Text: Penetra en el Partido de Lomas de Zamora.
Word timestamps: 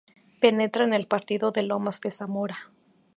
Penetra 0.39 0.83
en 0.83 0.93
el 0.95 1.05
Partido 1.05 1.51
de 1.51 1.61
Lomas 1.61 2.01
de 2.01 2.09
Zamora. 2.09 2.71